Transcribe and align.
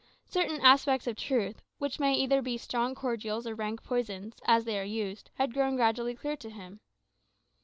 Certain 0.25 0.59
aspects 0.61 1.05
of 1.05 1.15
truth, 1.15 1.61
which 1.77 1.99
may 1.99 2.15
be 2.15 2.21
either 2.23 2.57
strong 2.57 2.95
cordials 2.95 3.45
or 3.45 3.53
rank 3.53 3.83
poisons, 3.83 4.33
as 4.45 4.65
they 4.65 4.79
are 4.79 4.83
used, 4.83 5.29
had 5.35 5.53
grown 5.53 5.75
gradually 5.75 6.15
clear 6.15 6.35
to 6.37 6.49
him. 6.49 6.79